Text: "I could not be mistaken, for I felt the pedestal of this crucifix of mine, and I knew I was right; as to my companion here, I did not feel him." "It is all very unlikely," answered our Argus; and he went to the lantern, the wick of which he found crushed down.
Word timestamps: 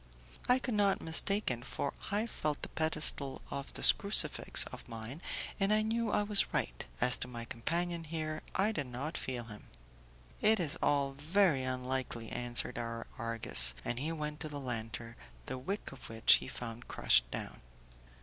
"I 0.49 0.57
could 0.57 0.73
not 0.73 0.97
be 0.97 1.05
mistaken, 1.05 1.61
for 1.61 1.93
I 2.09 2.25
felt 2.25 2.63
the 2.63 2.69
pedestal 2.69 3.39
of 3.51 3.71
this 3.73 3.91
crucifix 3.91 4.63
of 4.71 4.87
mine, 4.89 5.21
and 5.59 5.71
I 5.71 5.83
knew 5.83 6.09
I 6.09 6.23
was 6.23 6.51
right; 6.51 6.83
as 6.99 7.17
to 7.17 7.27
my 7.27 7.45
companion 7.45 8.05
here, 8.05 8.41
I 8.55 8.71
did 8.71 8.87
not 8.87 9.15
feel 9.15 9.43
him." 9.43 9.67
"It 10.41 10.59
is 10.59 10.75
all 10.81 11.11
very 11.11 11.61
unlikely," 11.61 12.31
answered 12.31 12.79
our 12.79 13.05
Argus; 13.19 13.75
and 13.85 13.99
he 13.99 14.11
went 14.11 14.39
to 14.39 14.49
the 14.49 14.59
lantern, 14.59 15.13
the 15.45 15.59
wick 15.59 15.91
of 15.91 16.09
which 16.09 16.37
he 16.37 16.47
found 16.47 16.87
crushed 16.87 17.29
down. 17.29 17.61